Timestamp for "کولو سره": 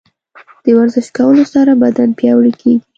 1.17-1.71